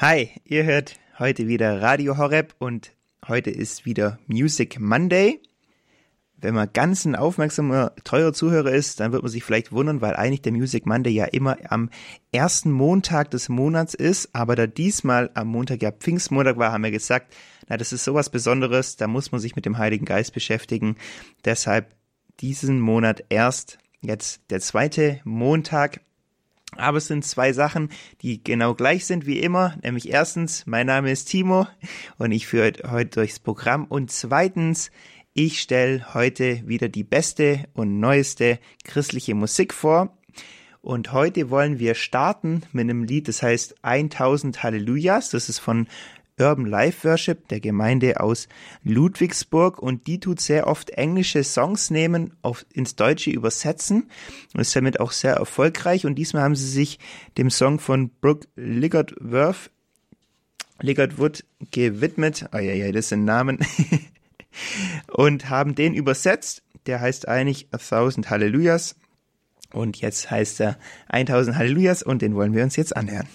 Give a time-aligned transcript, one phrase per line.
[0.00, 2.92] Hi, ihr hört heute wieder Radio Horeb und
[3.28, 5.42] heute ist wieder Music Monday.
[6.38, 10.16] Wenn man ganz ein aufmerksamer, treuer Zuhörer ist, dann wird man sich vielleicht wundern, weil
[10.16, 11.90] eigentlich der Music Monday ja immer am
[12.32, 16.90] ersten Montag des Monats ist, aber da diesmal am Montag ja Pfingstmontag war, haben wir
[16.90, 17.34] gesagt,
[17.68, 20.96] na, das ist sowas Besonderes, da muss man sich mit dem Heiligen Geist beschäftigen.
[21.44, 21.94] Deshalb
[22.40, 26.00] diesen Monat erst jetzt der zweite Montag
[26.76, 27.90] aber es sind zwei Sachen,
[28.22, 29.76] die genau gleich sind wie immer.
[29.82, 31.66] Nämlich erstens, mein Name ist Timo
[32.18, 33.84] und ich führe heute durchs Programm.
[33.86, 34.90] Und zweitens,
[35.32, 40.16] ich stelle heute wieder die beste und neueste christliche Musik vor.
[40.82, 45.30] Und heute wollen wir starten mit einem Lied, das heißt 1000 Hallelujahs.
[45.30, 45.88] Das ist von
[46.40, 48.48] Urban Life Worship der Gemeinde aus
[48.82, 54.10] Ludwigsburg und die tut sehr oft englische Songs nehmen, auf, ins Deutsche übersetzen
[54.54, 56.98] und ist damit auch sehr erfolgreich und diesmal haben sie sich
[57.38, 59.70] dem Song von Brooke Liggett-Worth
[60.82, 62.46] Liggett-Wood gewidmet.
[62.52, 63.58] Oh ja, ja, das sind Namen.
[65.08, 66.62] und haben den übersetzt.
[66.86, 68.96] Der heißt eigentlich A Thousand Hallelujahs.
[69.72, 73.28] Und jetzt heißt er 1000 Hallelujahs und den wollen wir uns jetzt anhören.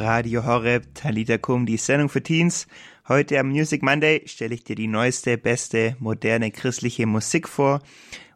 [0.00, 2.66] Radio Horeb, Talita Kum, die Sendung für Teens.
[3.06, 7.80] Heute am Music Monday stelle ich dir die neueste, beste, moderne christliche Musik vor.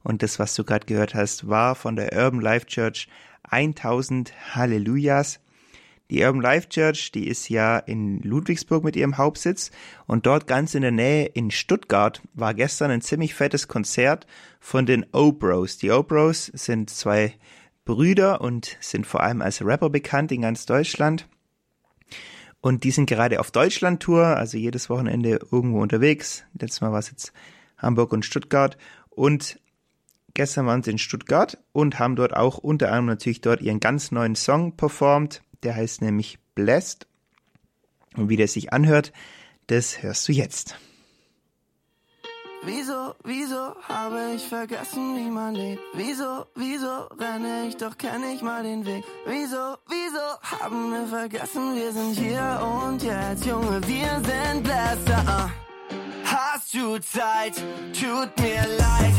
[0.02, 3.08] Und das, was du gerade gehört hast, war von der Urban Life Church
[3.44, 5.40] 1000 Hallelujahs.
[6.10, 9.70] Die Urban Life Church, die ist ja in Ludwigsburg mit ihrem Hauptsitz
[10.06, 14.26] und dort ganz in der Nähe in Stuttgart war gestern ein ziemlich fettes Konzert
[14.60, 15.78] von den Obros.
[15.78, 17.32] Die Obros sind zwei
[17.86, 21.26] Brüder und sind vor allem als Rapper bekannt in ganz Deutschland.
[22.64, 26.44] Und die sind gerade auf Deutschland-Tour, also jedes Wochenende irgendwo unterwegs.
[26.58, 27.34] Letztes Mal war es jetzt
[27.76, 28.78] Hamburg und Stuttgart.
[29.10, 29.60] Und
[30.32, 34.12] gestern waren sie in Stuttgart und haben dort auch unter anderem natürlich dort ihren ganz
[34.12, 35.42] neuen Song performt.
[35.62, 37.06] Der heißt nämlich Blessed.
[38.16, 39.12] Und wie der sich anhört,
[39.66, 40.78] das hörst du jetzt.
[42.66, 45.82] Wieso, wieso habe ich vergessen, wie man lebt?
[45.92, 49.04] Wieso, wieso renne ich, doch kenne ich mal den Weg?
[49.26, 55.24] Wieso, wieso haben wir vergessen, wir sind hier und jetzt, Junge, wir sind Bläster.
[55.28, 55.64] Uh.
[56.24, 57.54] Hast du Zeit?
[57.92, 59.14] Tut mir leid.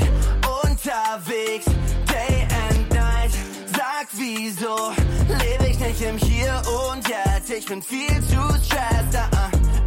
[0.63, 1.65] Unterwegs,
[2.07, 3.31] day and night.
[3.67, 4.91] Sag wieso,
[5.27, 7.51] lebe ich nicht im Hier und Jetzt?
[7.51, 9.34] Ich bin viel zu stressed.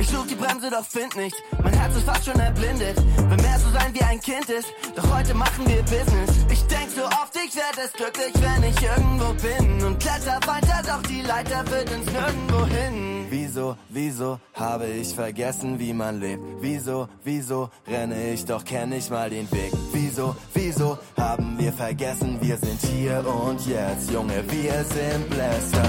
[0.09, 1.37] Ich such die Bremse, doch find nicht.
[1.63, 2.97] Mein Herz ist fast schon erblindet.
[2.97, 4.69] Will mehr so sein wie ein Kind ist.
[4.97, 6.31] Doch heute machen wir Business.
[6.51, 9.85] Ich denk so oft, ich werde es glücklich, wenn ich irgendwo bin.
[9.85, 13.27] Und kletter weiter, doch die Leiter wird ins Nirgendwo hin.
[13.29, 16.43] Wieso, wieso habe ich vergessen, wie man lebt?
[16.63, 19.73] Wieso, wieso renne ich, doch kenn ich mal den Weg?
[19.93, 25.83] Wieso, wieso haben wir vergessen, wir sind hier und jetzt, Junge, wir sind Bläster.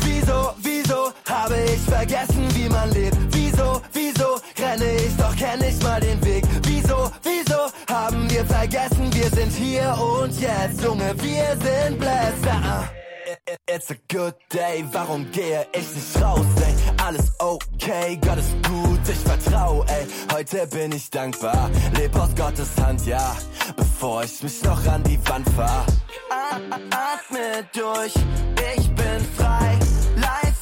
[0.00, 3.33] Wieso, wieso habe ich vergessen, wie man lebt?
[9.14, 12.90] Wir sind hier und jetzt, Junge, wir sind Bläster.
[13.68, 16.74] It's a good day, warum gehe ich nicht raus, ey?
[17.04, 20.06] Alles okay, Gott ist gut, ich vertrau, ey.
[20.32, 23.36] Heute bin ich dankbar, leb aus Gottes Hand, ja.
[23.76, 25.86] Bevor ich mich noch an die Wand fahr.
[26.90, 28.14] Atme durch,
[28.76, 29.78] ich bin frei.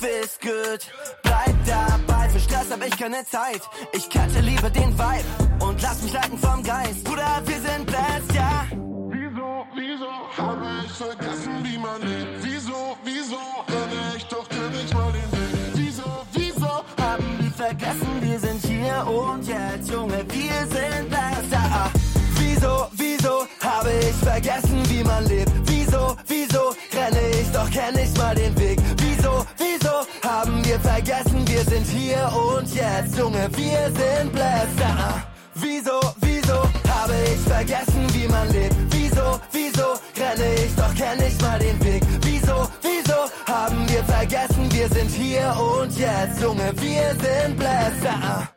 [0.03, 0.81] Life is good,
[1.23, 2.29] bleib dabei.
[2.29, 3.63] Für Stress hab ich keine Zeit.
[3.93, 7.05] Ich catche lieber den Vibe und lass mich leiten vom Geist.
[7.05, 8.67] Bruder, wir sind blessed, ja.
[9.11, 12.43] Wieso, wieso habe ich vergessen, wie man lebt?
[12.43, 13.37] Wieso, wieso
[13.69, 15.73] renne ich doch kenn ich mal den Weg?
[15.75, 21.93] Wieso, wieso haben wir vergessen, wir sind hier und jetzt, Junge, wir sind besser.
[22.39, 25.52] Wieso, wieso habe ich vergessen, wie man lebt?
[31.85, 35.27] Sind hier und jetzt, Junge, wir sind besser.
[35.55, 38.77] Wieso, wieso habe ich vergessen, wie man lebt?
[38.91, 42.03] Wieso, wieso renne ich, doch kenn ich mal den Weg?
[42.23, 43.15] Wieso, wieso
[43.47, 48.49] haben wir vergessen, wir sind hier und jetzt, Junge, wir sind Bläster.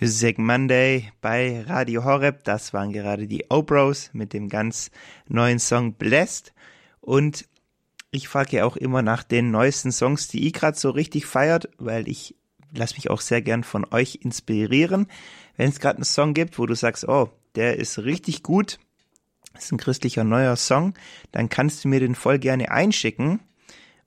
[0.00, 2.44] Music Monday bei Radio Horeb.
[2.44, 4.90] Das waren gerade die Obros mit dem ganz
[5.26, 6.52] neuen Song Blessed.
[7.00, 7.46] Und
[8.16, 11.68] ich frage ja auch immer nach den neuesten Songs, die ihr gerade so richtig feiert,
[11.78, 12.34] weil ich
[12.74, 15.06] lasse mich auch sehr gern von euch inspirieren.
[15.56, 18.78] Wenn es gerade einen Song gibt, wo du sagst, oh, der ist richtig gut,
[19.56, 20.94] ist ein christlicher neuer Song,
[21.32, 23.40] dann kannst du mir den voll gerne einschicken.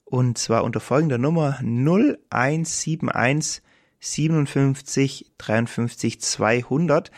[0.04, 3.62] Und zwar unter folgender Nummer 0171
[4.00, 7.10] 57 53 200,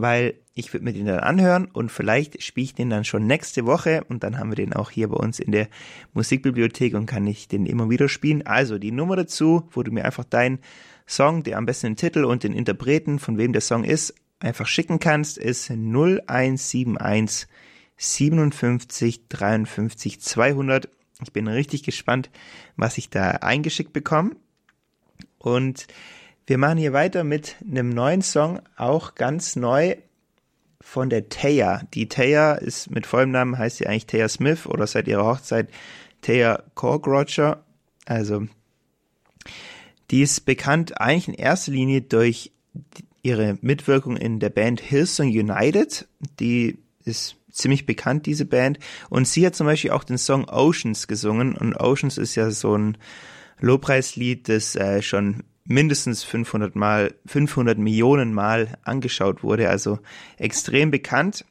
[0.00, 3.66] weil ich würde mir den dann anhören und vielleicht spiele ich den dann schon nächste
[3.66, 5.68] Woche und dann haben wir den auch hier bei uns in der
[6.14, 8.46] Musikbibliothek und kann ich den immer wieder spielen.
[8.46, 10.60] Also die Nummer dazu, wo du mir einfach deinen
[11.06, 14.66] Song, der am besten den Titel und den Interpreten, von wem der Song ist, einfach
[14.66, 17.48] schicken kannst, ist 0171
[17.96, 20.88] 57 53 200.
[21.22, 22.30] Ich bin richtig gespannt,
[22.76, 24.36] was ich da eingeschickt bekomme.
[25.38, 25.86] Und
[26.48, 29.96] wir machen hier weiter mit einem neuen Song, auch ganz neu
[30.80, 31.82] von der Taya.
[31.92, 35.68] Die Taya ist mit vollem Namen heißt sie eigentlich Taya Smith oder seit ihrer Hochzeit
[36.22, 37.62] Taya Corgroger.
[38.06, 38.46] Also
[40.10, 42.50] die ist bekannt eigentlich in erster Linie durch
[43.20, 46.08] ihre Mitwirkung in der Band Hillsong United.
[46.40, 48.78] Die ist ziemlich bekannt, diese Band.
[49.10, 51.58] Und sie hat zum Beispiel auch den Song Oceans gesungen.
[51.58, 52.96] Und Oceans ist ja so ein
[53.60, 60.00] Lobpreislied, das äh, schon mindestens 500 Mal, 500 Millionen Mal angeschaut wurde, also
[60.38, 61.44] extrem bekannt.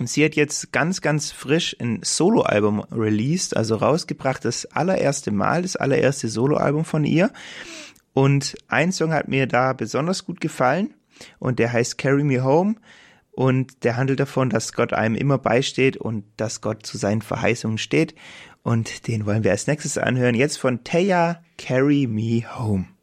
[0.00, 5.62] Und sie hat jetzt ganz, ganz frisch ein Soloalbum released, also rausgebracht, das allererste Mal,
[5.62, 7.30] das allererste Soloalbum von ihr.
[8.12, 10.94] Und ein Song hat mir da besonders gut gefallen
[11.38, 12.76] und der heißt Carry Me Home.
[13.30, 17.78] und der handelt davon, dass Gott einem immer beisteht und dass Gott zu seinen Verheißungen
[17.78, 18.14] steht.
[18.62, 20.36] Und den wollen wir als nächstes anhören.
[20.36, 22.93] Jetzt von Taya Carry Me Home.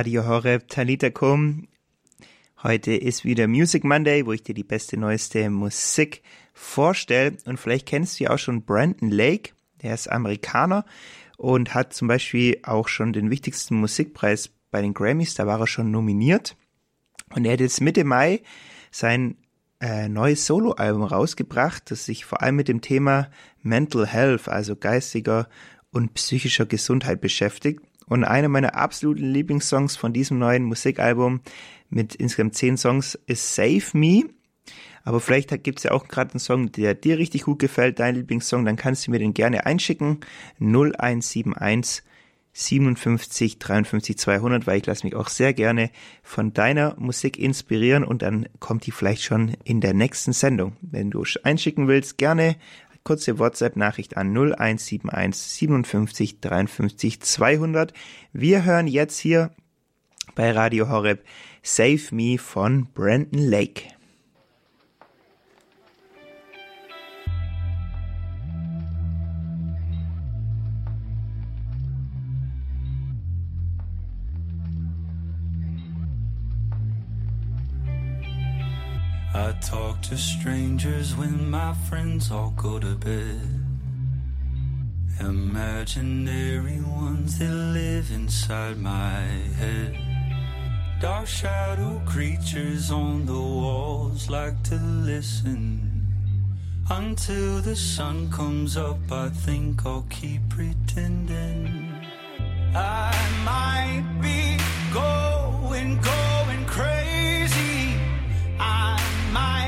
[0.00, 1.68] Radio Horeb Talita Kum.
[2.62, 6.22] Heute ist wieder Music Monday, wo ich dir die beste neueste Musik
[6.54, 7.36] vorstelle.
[7.44, 9.50] Und vielleicht kennst du ja auch schon Brandon Lake.
[9.82, 10.86] Der ist Amerikaner
[11.36, 15.34] und hat zum Beispiel auch schon den wichtigsten Musikpreis bei den Grammys.
[15.34, 16.56] Da war er schon nominiert.
[17.34, 18.40] Und er hat jetzt Mitte Mai
[18.90, 19.36] sein
[19.82, 23.30] äh, neues Soloalbum rausgebracht, das sich vor allem mit dem Thema
[23.60, 25.46] Mental Health, also geistiger
[25.90, 27.82] und psychischer Gesundheit beschäftigt.
[28.10, 31.42] Und einer meiner absoluten Lieblingssongs von diesem neuen Musikalbum
[31.90, 34.24] mit insgesamt zehn Songs ist Save Me.
[35.04, 38.64] Aber vielleicht gibt's ja auch gerade einen Song, der dir richtig gut gefällt, dein Lieblingssong,
[38.64, 40.18] dann kannst du mir den gerne einschicken.
[40.58, 42.02] 0171
[42.52, 45.90] 57 53 200, weil ich lasse mich auch sehr gerne
[46.24, 50.76] von deiner Musik inspirieren und dann kommt die vielleicht schon in der nächsten Sendung.
[50.80, 52.56] Wenn du einschicken willst, gerne
[53.10, 57.92] kurze WhatsApp-Nachricht an 0171 57 53 200.
[58.32, 59.50] Wir hören jetzt hier
[60.36, 61.24] bei Radio Horeb
[61.60, 63.88] Save Me von Brandon Lake.
[79.46, 83.40] I talk to strangers when my friends all go to bed.
[85.18, 89.20] Imaginary ones that live inside my
[89.60, 89.96] head.
[91.00, 93.32] Dark shadow creatures on the
[93.62, 95.90] walls like to listen.
[96.90, 101.94] Until the sun comes up, I think I'll keep pretending.
[102.74, 103.16] I
[103.50, 104.58] might be
[104.92, 107.96] going, going crazy.
[108.58, 108.99] I
[109.32, 109.59] my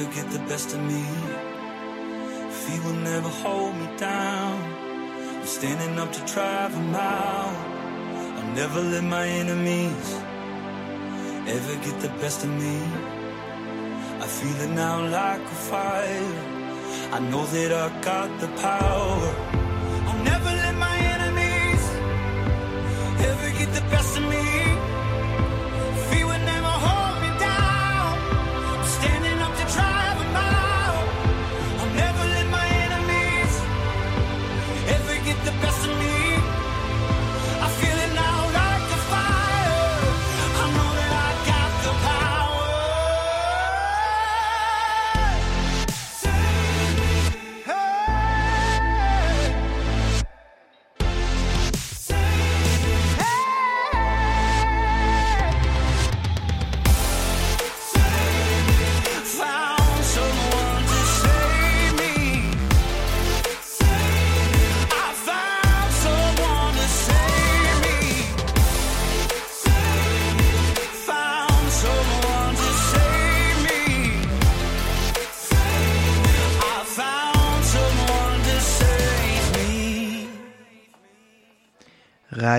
[0.00, 1.02] ever get the best of me.
[2.50, 4.58] Fear will never hold me down.
[5.40, 7.56] I'm standing up to drive them out.
[8.36, 10.08] I'll never let my enemies
[11.56, 12.78] ever get the best of me.
[14.24, 16.32] I feel it now like a fire.
[17.12, 19.69] I know that I got the power.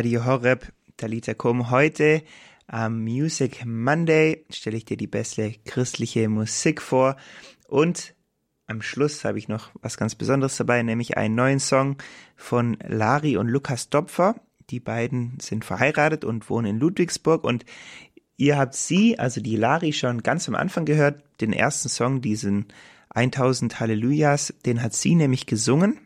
[0.01, 1.69] Radio Horeb, Talita Kum.
[1.69, 2.23] Heute
[2.65, 7.17] am Music Monday stelle ich dir die beste christliche Musik vor
[7.67, 8.15] und
[8.65, 11.97] am Schluss habe ich noch was ganz Besonderes dabei, nämlich einen neuen Song
[12.35, 14.33] von Lari und Lukas Dopfer.
[14.71, 17.63] Die beiden sind verheiratet und wohnen in Ludwigsburg und
[18.37, 21.21] ihr habt sie, also die Lari, schon ganz am Anfang gehört.
[21.41, 22.65] Den ersten Song, diesen
[23.11, 25.99] 1000 Hallelujahs, den hat sie nämlich gesungen.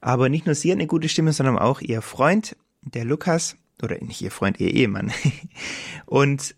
[0.00, 3.98] Aber nicht nur sie hat eine gute Stimme, sondern auch ihr Freund, der Lukas, oder
[4.02, 5.12] nicht ihr Freund, ihr Ehemann.
[6.06, 6.54] Und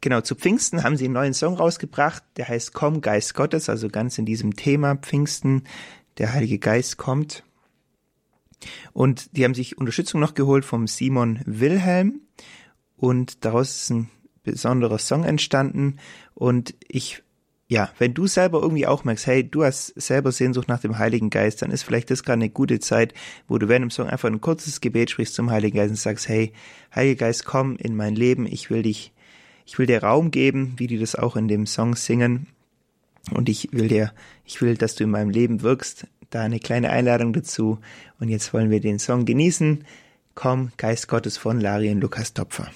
[0.00, 3.88] genau, zu Pfingsten haben sie einen neuen Song rausgebracht, der heißt Komm, Geist Gottes, also
[3.88, 5.64] ganz in diesem Thema Pfingsten,
[6.18, 7.44] der Heilige Geist kommt.
[8.92, 12.20] Und die haben sich Unterstützung noch geholt vom Simon Wilhelm
[12.96, 14.10] und daraus ist ein
[14.42, 15.98] besonderer Song entstanden
[16.34, 17.22] und ich
[17.68, 21.30] ja, wenn du selber irgendwie auch merkst, hey, du hast selber Sehnsucht nach dem Heiligen
[21.30, 23.12] Geist, dann ist vielleicht das gerade eine gute Zeit,
[23.48, 26.28] wo du während dem Song einfach ein kurzes Gebet sprichst zum Heiligen Geist und sagst,
[26.28, 26.52] hey,
[26.94, 29.12] Heiliger Geist, komm in mein Leben, ich will dich,
[29.64, 32.46] ich will dir Raum geben, wie die das auch in dem Song singen.
[33.32, 34.12] Und ich will dir,
[34.44, 36.06] ich will, dass du in meinem Leben wirkst.
[36.30, 37.80] Da eine kleine Einladung dazu.
[38.20, 39.84] Und jetzt wollen wir den Song genießen.
[40.36, 42.70] Komm, Geist Gottes von Larry und Lukas Topfer.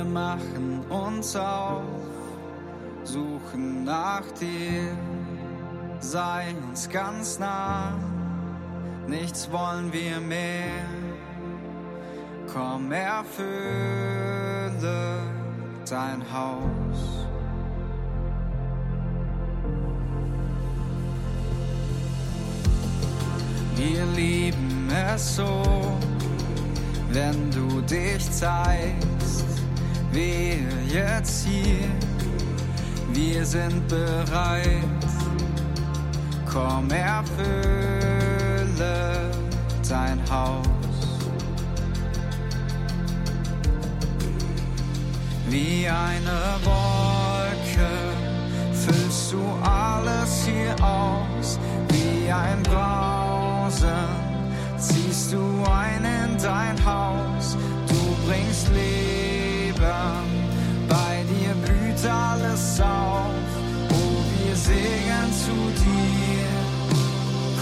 [0.00, 1.82] Wir machen uns auf,
[3.04, 4.96] suchen nach dir,
[6.00, 7.92] sei uns ganz nah,
[9.06, 10.86] nichts wollen wir mehr.
[12.50, 13.50] Komm, erfülle
[15.86, 17.26] dein Haus.
[23.76, 25.62] Wir lieben es so,
[27.12, 29.39] wenn du dich zeigst
[30.12, 31.88] wir jetzt hier,
[33.12, 34.84] wir sind bereit.
[36.50, 37.60] Komm, erfülle
[39.88, 40.66] dein Haus.
[45.48, 47.90] Wie eine Wolke
[48.72, 54.30] füllst du alles hier aus, wie ein Brausen
[54.80, 57.56] ziehst du ein in dein Haus,
[57.88, 59.09] du bringst Leben,
[62.00, 63.30] blüht alles auf,
[63.90, 66.48] oh wir singen zu dir,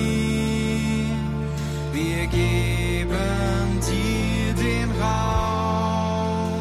[1.92, 6.52] wir geben dir den Raum,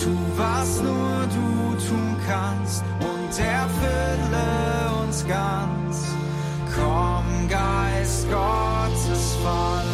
[0.00, 5.71] tu was nur du tun kannst und erfülle uns ganz.
[8.32, 9.84] Gottes Fall.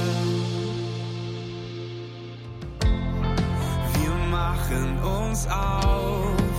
[3.94, 6.56] Wir machen uns auf,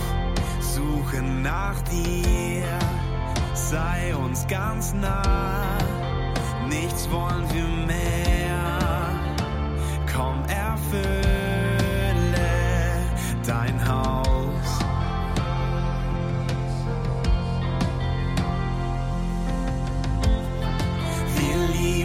[0.60, 2.64] suchen nach dir,
[3.54, 5.78] sei uns ganz nah,
[6.68, 7.99] nichts wollen wir mehr.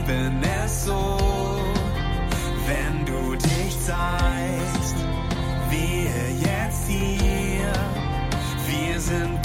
[0.05, 1.17] Lieben es so,
[2.67, 4.95] wenn du dich zeigst.
[5.69, 7.71] Wir jetzt hier,
[8.67, 9.44] wir sind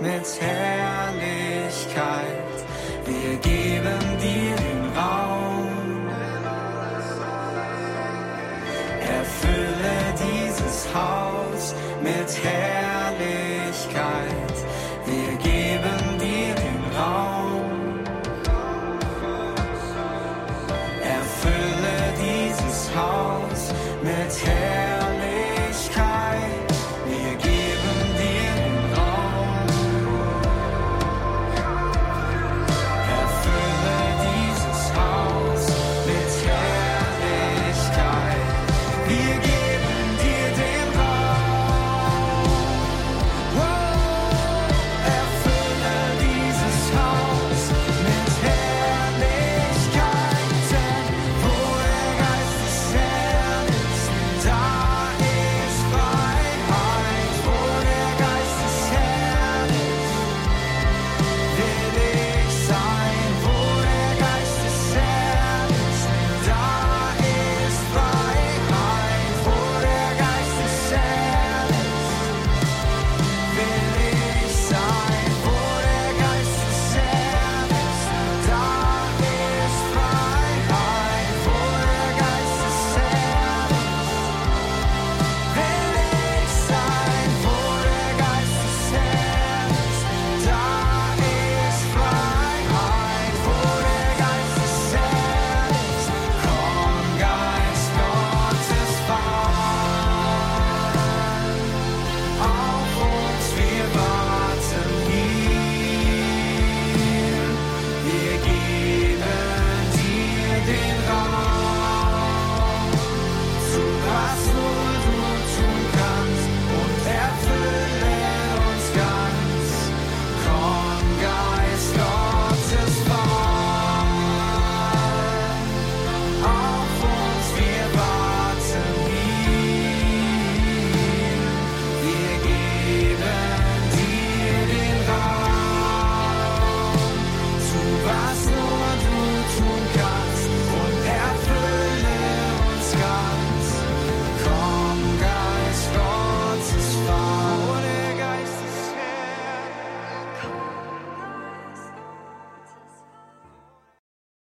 [0.00, 0.89] Haus mit